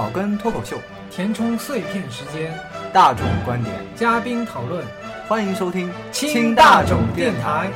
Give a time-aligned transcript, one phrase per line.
[0.00, 0.78] 草根脱口秀，
[1.10, 2.58] 填充碎片时间，
[2.90, 4.82] 大众观点，嘉宾讨论，
[5.28, 7.70] 欢迎收听听大众电台。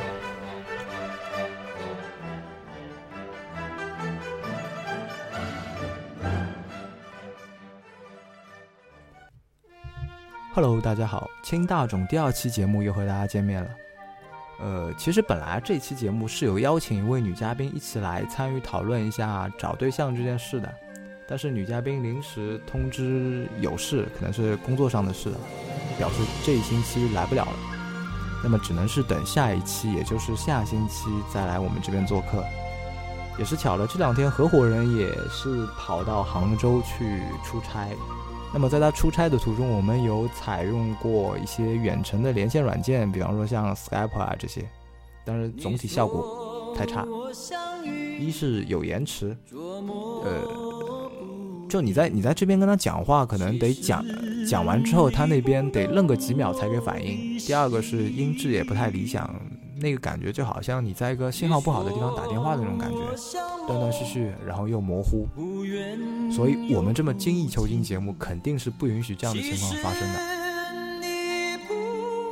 [10.55, 13.69] Hello，大家好，清大众第二期节目又和大家见面了。
[14.59, 20.73] 呃，其实本来这期节目是有邀请一位女嘉宾一起来参与讨论一下找对象这件事的，
[21.27, 25.31] 但是女嘉宾临时通知有事，可能是工作上的事，
[25.97, 27.53] 表示这一星期来不了了。
[28.43, 32.43] 那么只能是等下一期，也就是下星期再来我们这边做客。
[33.37, 37.89] 也是巧了，这两天合伙人也是跑到杭州去出差。
[38.53, 44.65] 那么在他出差的途中，我们有采用过一些远程的连线软件，比方说像 Skype 啊这些，
[45.25, 47.05] 但是总体效果太差。
[48.17, 50.64] 一是有延迟，呃，
[51.75, 54.01] 就你在你在这边跟他讲话，可能得讲
[54.47, 57.37] 讲完之后，他那边得愣个几秒才给反应。
[57.37, 59.29] 第二个是音质也不太理想，
[59.81, 62.97] 那个感觉就好像你在一个信号不好的地方打电话的那种感觉，
[63.67, 65.27] 断断续续，然后又模糊。
[66.31, 70.19] 所以我们这么精益求精节目肯定是不允许这样的情况发生的。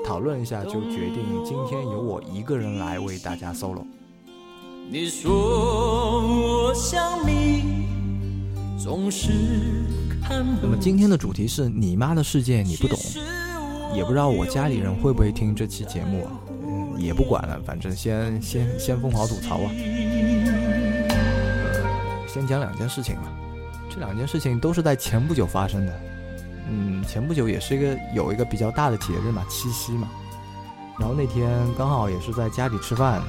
[0.05, 3.85] 讨论一下就决定今天由我一个人来为大家 solo。
[4.89, 7.83] 你说我想你，
[8.77, 9.29] 总是
[10.21, 12.97] 看那么今天的主题是你妈的世界你不懂，
[13.95, 16.31] 也不知道我家里人会不会听这期节目啊？
[16.63, 19.71] 嗯，也不管了，反正先先先疯狂吐槽啊。
[21.09, 23.31] 呃，先讲两件事情吧。
[23.89, 25.99] 这两件事情都是在前不久发生的，
[26.69, 30.09] 嗯，前不久也是一个有一个比较大的节日嘛，七夕嘛。
[30.99, 33.21] 然后那天刚好也是在家里吃饭，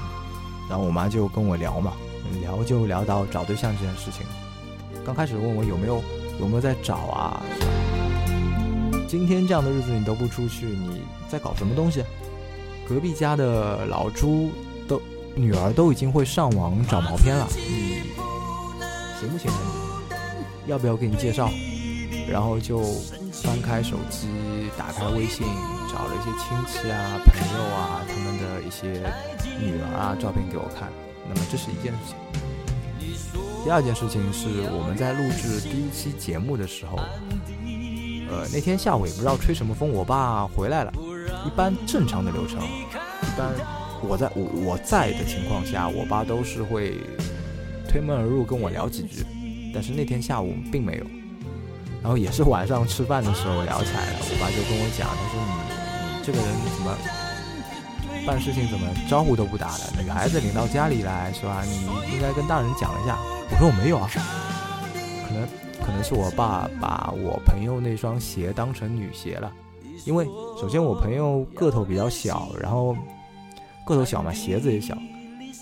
[0.69, 1.92] 然后我妈就跟我聊嘛，
[2.40, 4.26] 聊就聊到找对象这件事情。
[5.04, 6.03] 刚开始问我有没有
[6.41, 7.42] 有没有在找啊，
[9.06, 12.03] 今天这样的日子你都不出去，你在搞什么东西？
[12.88, 14.50] 隔壁家的老朱
[14.88, 15.00] 都
[15.34, 18.03] 女儿都已经会上网找毛片了，你
[19.20, 19.59] 行不行啊
[20.66, 20.70] 你？
[20.70, 21.50] 要不要给你介绍？
[22.26, 22.82] 然后就
[23.31, 24.26] 翻开手机，
[24.78, 25.47] 打开微信，
[25.93, 28.88] 找了一些亲戚啊、朋友啊，他们的一些
[29.60, 30.91] 女儿啊照片给我看。
[31.28, 32.16] 那么这是一件事情。
[33.64, 36.98] 第二件事情是我们在录制第一期节目的时候，
[38.28, 40.92] 呃，那天下午也不知道吹什么风，我爸回来了。
[41.47, 43.48] 一般正常的流程，一般
[44.02, 46.98] 我在我我在的情况下，我爸都是会
[47.88, 49.25] 推门而入跟我聊几句。
[49.72, 51.06] 但是那天下午并没有，
[52.02, 54.19] 然后也是晚上吃饭的时候聊起来了。
[54.20, 56.46] 我爸就跟我讲，他说你你这个人
[56.76, 56.94] 怎么
[58.26, 60.02] 办事情怎么招呼都不打的？
[60.02, 61.62] 女孩子领到家里来是吧？
[61.64, 63.18] 你应该跟大人讲一下。
[63.50, 64.08] 我说我没有啊，
[65.28, 65.46] 可能
[65.84, 69.52] 可能是我爸把我朋友那双鞋当成女鞋了，
[70.06, 70.24] 因为
[70.58, 72.96] 首先我朋友个头比较小，然后
[73.86, 74.96] 个头小嘛，鞋子也小，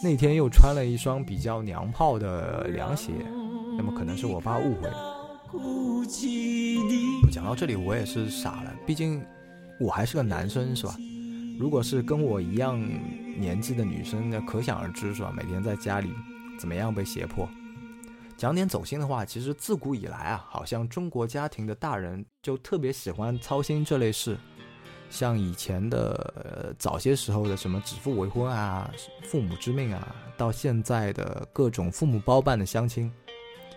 [0.02, 3.10] 那天又穿了一双比较娘炮的凉鞋。
[3.76, 4.96] 那么可能是我爸误会了。
[7.32, 9.22] 讲到这里，我也是傻了，毕竟
[9.80, 10.94] 我还是个男生，是吧？
[11.62, 12.76] 如果是跟我一样
[13.38, 15.32] 年纪的女生，那可想而知，是吧？
[15.32, 16.12] 每天在家里
[16.58, 17.48] 怎么样被胁迫？
[18.36, 24.36] 讲点走心的话，其实自古以来啊，好像中国家庭的大人就特别喜欢操心这类事，
[25.08, 28.90] 像以前的、呃、早些时候的什么指腹为婚啊、
[29.22, 33.08] 父母之命啊，到现在的各种父母包办的相亲。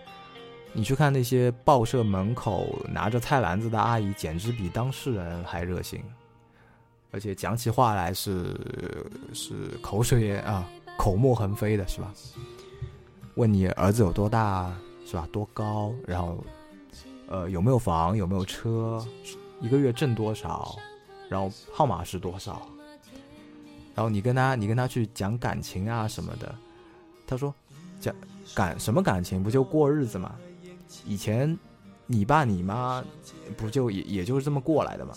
[0.74, 6.02] 你去看那些报社门口拿着菜篮子的阿姨，简直比当事人还热心，
[7.10, 8.54] 而且讲起话来是
[9.32, 10.68] 是口水啊，
[10.98, 12.12] 口沫横飞的，是吧？
[13.36, 14.74] 问你儿子有多大，
[15.06, 15.28] 是吧？
[15.30, 15.92] 多高？
[16.06, 16.44] 然后，
[17.28, 18.16] 呃，有没有房？
[18.16, 19.04] 有没有车？
[19.60, 20.76] 一个月挣多少？
[21.28, 22.66] 然后号码是多少？
[23.94, 26.54] 然后你跟他，你跟他去讲感情啊什么的，
[27.26, 27.54] 他说
[27.98, 28.14] 讲
[28.54, 29.42] 感什么感情？
[29.42, 30.34] 不就过日子吗？
[31.06, 31.58] 以前，
[32.06, 33.02] 你爸你妈
[33.56, 35.14] 不就也也就是这么过来的吗？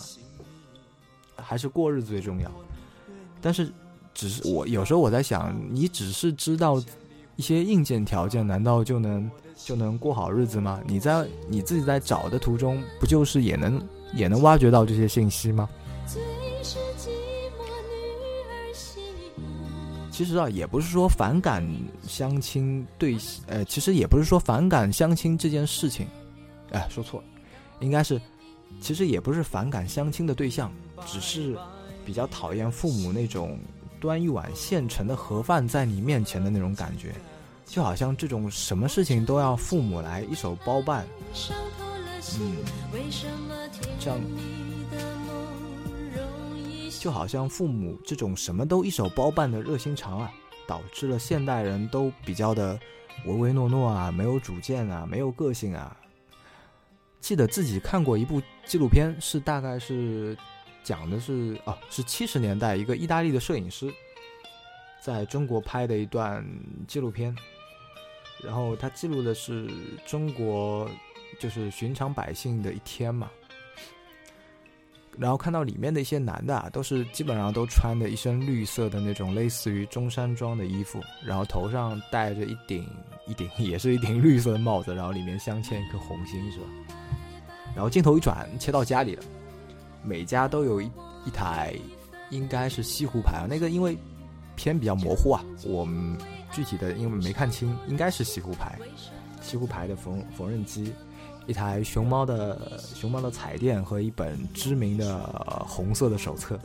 [1.50, 2.48] 还是过日子最重要。
[3.40, 3.72] 但是，
[4.14, 6.80] 只是我有时候我在想，你只是知道
[7.34, 10.80] 一些硬件条件，难道就能就能过好日子吗？
[10.86, 13.82] 你在你自己在找的途中，不就是也能
[14.14, 15.68] 也能挖掘到这些信息吗？
[20.12, 21.68] 其实啊，也不是说反感
[22.06, 23.16] 相亲对，
[23.48, 26.06] 呃，其实也不是说反感相亲这件事情，
[26.70, 27.26] 哎，说错了，
[27.80, 28.20] 应该是，
[28.80, 30.70] 其实也不是反感相亲的对象，
[31.06, 31.56] 只是
[32.04, 33.58] 比较讨厌父母那种
[34.00, 37.14] 端一碗现成的盒饭在你面前的那种感觉，
[37.66, 41.06] 就好像这种什么事情都要父母来一手包办，
[42.38, 42.56] 嗯，
[43.98, 44.18] 这样
[46.98, 50.30] 就好像父母这种什么都一手包办的热心肠啊，
[50.66, 52.78] 导致了现代人都比较的
[53.26, 55.96] 唯唯诺诺啊，没有主见啊，没有个性啊。
[57.20, 60.36] 记得自己看过一部纪录片，是大概是
[60.82, 63.92] 讲的是哦，是七十年代一个意大利的摄影师
[65.00, 66.44] 在中国拍的一段
[66.88, 67.36] 纪录片，
[68.42, 69.68] 然后他记录的是
[70.06, 70.90] 中国
[71.38, 73.30] 就是寻常百姓的一天嘛。
[75.18, 82.88] 然后看到里面的一些男的啊，都是基本上都穿的一身绿色的那种类似于中山装的衣服，然后头上戴着一顶
[83.26, 86.66] 一顶也是一顶绿色的帽子，然后里面镶嵌一颗红心，是吧？
[87.74, 89.22] 然后镜头一转，切到家里了，
[90.02, 90.90] 每家都有一
[91.24, 91.74] 一台，
[92.30, 93.46] 应该是西湖牌啊。
[93.48, 93.96] 那个因为
[94.56, 96.18] 片比较模糊啊，我们
[96.52, 98.78] 具体的因为没看清，应该是西湖牌，
[99.40, 100.92] 西湖牌的缝缝纫机，
[101.46, 106.58] 一台熊猫的熊猫的彩电和一本知名的红色的手册。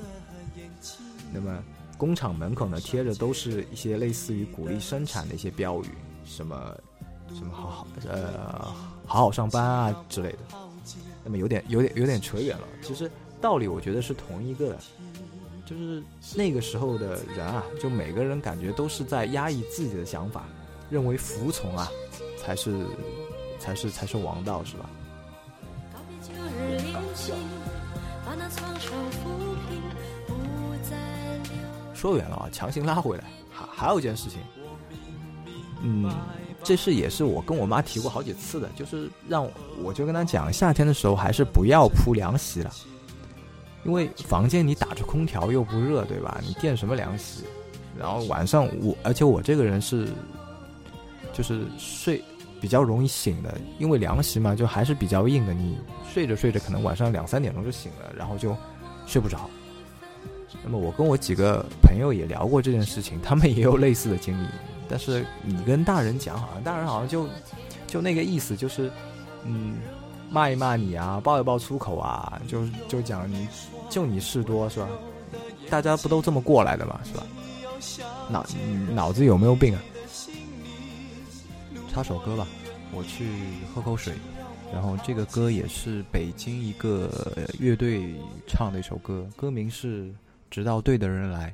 [1.31, 1.63] 那么
[1.97, 5.89] 工厂门口呢贴着都是一些类似于鼓励生产的一些标语，
[6.25, 6.75] 什么
[7.33, 8.73] 什么好好呃
[9.05, 10.64] 好好上班啊之类的。
[11.25, 13.09] 那么有点有点有点扯远了，其实
[13.41, 14.77] 道理我觉得是同一个，
[15.65, 16.03] 就是
[16.35, 20.45] 那个时候的人啊，就每个人感觉都是在压抑自己的想法，
[20.87, 21.89] 认为服从啊
[22.37, 22.85] 才是
[23.57, 24.87] 才是才是王道，是吧？
[31.95, 34.39] 说远了啊，强行拉回来，还还有一件事情，
[35.81, 36.07] 嗯。
[36.65, 39.47] 这事也是我跟我妈提过好几次的，就是让
[39.83, 42.73] 我就跟她讲，夏天的时候还是不要铺凉席了，
[43.83, 46.41] 因为房间你打着空调又不热，对吧？
[46.45, 47.43] 你垫什么凉席？
[47.97, 50.07] 然后晚上我，而且我这个人是，
[51.31, 52.21] 就是睡
[52.59, 55.77] 比较容易醒的，因为凉席嘛，就还是比较硬的，你
[56.11, 58.57] 睡着睡着可能晚上两三点钟就醒了，然后就
[59.05, 59.47] 睡不着。
[60.63, 64.47] 那么我跟我几个朋友也聊过这件事情，他们也有类似的经历。
[64.87, 67.27] 但是你跟大人讲，好像大人好像就
[67.87, 68.91] 就那个意思，就是
[69.43, 69.77] 嗯，
[70.29, 73.47] 骂一骂你啊，爆一爆粗口啊，就就讲你
[73.89, 74.87] 就你事多是吧？
[75.69, 77.23] 大家不都这么过来的嘛，是吧？
[78.29, 78.45] 脑
[78.93, 79.81] 脑子有没有病啊？
[81.91, 82.47] 插首歌吧，
[82.91, 83.27] 我去
[83.73, 84.13] 喝口水。
[84.73, 87.09] 然后这个歌也是北京一个
[87.59, 88.13] 乐队
[88.47, 90.03] 唱的一首歌，歌名是
[90.55, 91.53] 《直到对的人来。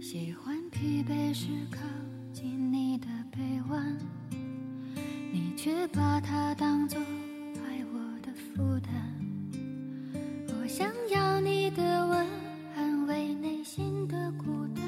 [0.00, 1.80] 喜欢疲惫时靠
[2.32, 4.19] 近你的臂弯。
[5.32, 8.92] 你却把它当作爱我的负担。
[10.48, 12.26] 我想要你的吻
[12.76, 14.84] 安慰内心的孤单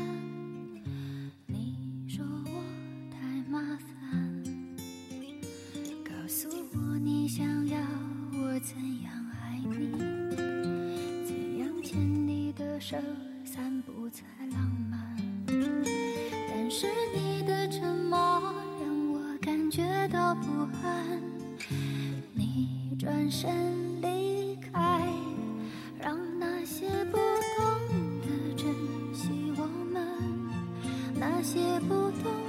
[1.46, 2.62] 你说我
[3.10, 3.18] 太
[3.50, 4.42] 麻烦。
[6.04, 7.78] 告诉我你想要
[8.32, 9.90] 我怎样爱你
[11.24, 12.96] 怎样牵你的手
[13.44, 15.16] 散步在浪漫。
[16.48, 18.18] 但是你的沉默
[19.72, 21.18] 觉到不安。
[22.34, 25.08] 你转身离开
[25.98, 27.64] 让那些不懂
[28.20, 28.66] 得珍
[29.14, 30.06] 惜我们
[31.14, 32.41] 那些不懂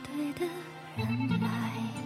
[0.00, 0.46] 对的
[0.96, 2.05] 人来。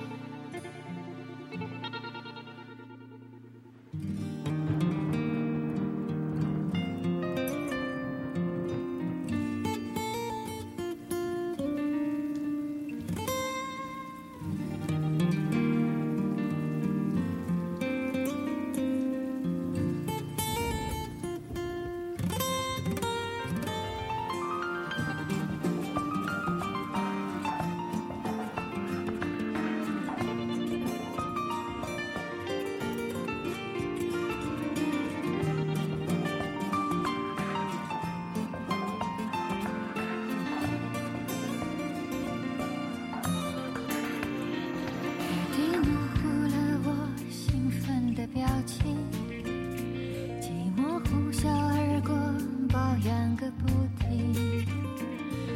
[53.36, 53.66] 个不
[53.98, 54.66] 停，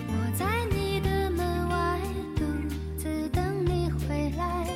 [0.08, 2.00] 我在你的门外
[2.36, 2.44] 独
[2.96, 4.68] 自等你回来，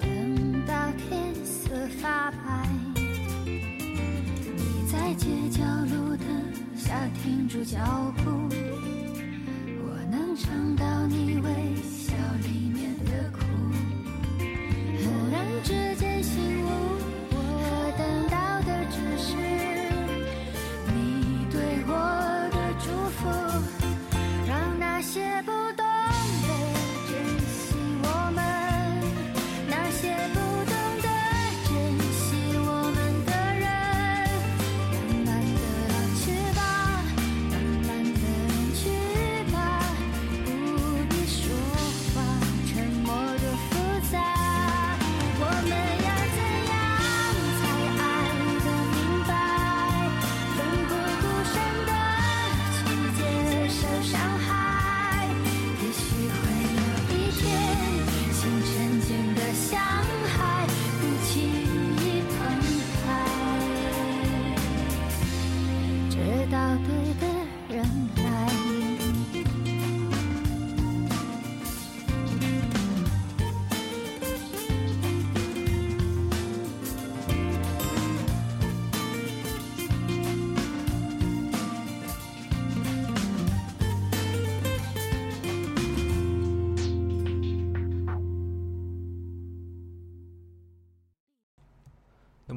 [0.00, 1.70] 等到天色
[2.00, 2.68] 发白。
[3.44, 6.26] 你在街角路灯
[6.76, 7.78] 下停住脚
[8.16, 8.21] 步。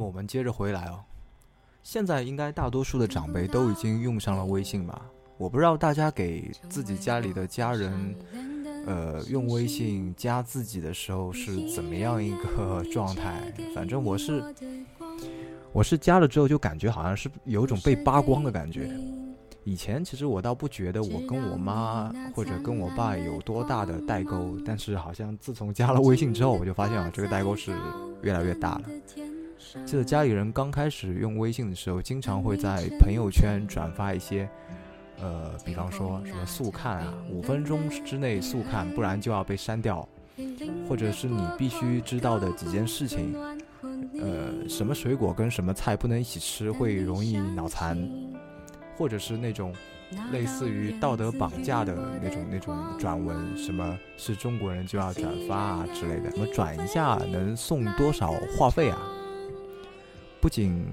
[0.06, 1.02] 我们接着回来哦，
[1.82, 5.02] 现在应该大多数的长辈都已经用上了微信吧？
[5.38, 8.16] 我不知道大家给自己家里的家人，
[8.86, 13.52] 呃，用微信加自己的时候是怎么样一个状态？
[13.74, 14.44] 反正我是，
[15.74, 18.90] 我是加了之后就感觉好像是有种被扒光的感觉。
[19.66, 27.74] 以前其实我倒不觉得我跟我妈或者跟我爸有多大的代沟，但是好像自从加了微信之后，我就发现啊，这个代沟是
[28.22, 28.84] 越来越大了。
[29.84, 34.50] 记得家里人刚开始用微信的时候，经常会在朋友圈转发一些，
[35.20, 40.08] 呃，比方说什么速看啊，五分钟之内速看，不然就要被删掉，
[40.88, 43.36] 或者是你必须知道的几件事情，
[44.20, 47.98] 呃，什么水果跟什么菜不能一起吃，会容易脑残，
[48.98, 49.72] 或者是那种
[50.32, 59.00] 类似于道德绑架的那种那种转文，什么是中国人就要转发啊之类的，什么转一下能送多少话费啊？
[60.46, 60.86] 不仅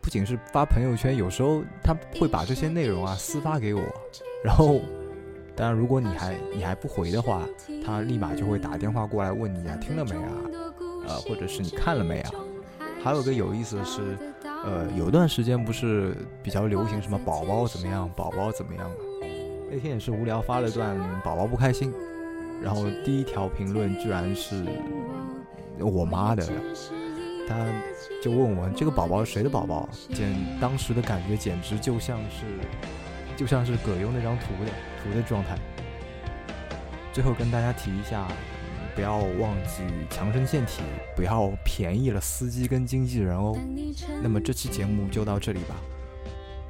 [0.00, 3.82] 不仅是发朋友圈，有时候他会把这些内容啊私发给我，
[4.42, 4.80] 然后，
[5.54, 7.42] 当然如果你还你还不回的话，
[7.84, 10.32] 他立马就会打电话过来问你啊听了没啊，
[11.06, 12.32] 呃或者是你看了没啊？
[13.02, 14.00] 还有个有意思的是，
[14.64, 18.96] 呃有段时间不是比较流行什么宝宝怎么样，宝宝怎么样嘛？
[19.70, 21.92] 那天也是无聊发了段宝宝不开心，
[22.62, 24.64] 然后第一条评论居然是
[25.78, 26.42] 我妈的。
[27.48, 27.66] 他
[28.22, 29.88] 就问我这个宝宝谁的宝宝？
[30.12, 32.44] 简当时的感觉简直就像是，
[33.36, 34.70] 就像是葛优那张图的
[35.02, 35.58] 图的状态。
[37.12, 38.26] 最后跟大家提一下，
[38.94, 40.82] 不要忘记强身健体，
[41.14, 43.56] 不要便宜了司机跟经纪人哦。
[44.22, 45.76] 那么这期节目就到这里吧。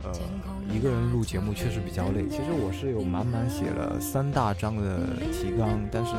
[0.02, 0.12] 呃，
[0.70, 2.26] 一个人录节目确实比较累。
[2.28, 5.00] 其实我是有满满写了三大章的
[5.32, 6.12] 提纲，但是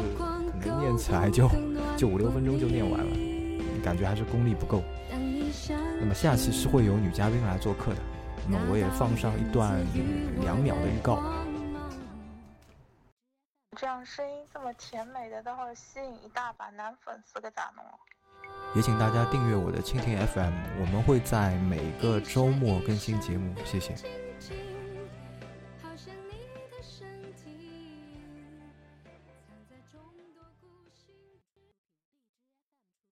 [0.59, 1.47] 可能念起来就
[1.95, 3.24] 就五六分钟就念完了。
[3.85, 4.81] 感觉还是功力不够。
[5.99, 8.01] 那么下期是会有女嘉宾来做客的，
[8.49, 9.79] 那么我也放上一段
[10.41, 11.21] 两秒的预告。
[13.77, 17.85] 这样声音这么甜美的，待会儿吸引一大把男粉丝，可咋弄？
[18.73, 23.93] 也请大家订阅我的蜻蜓 FM，我们会在每个周末更新节目，谢谢。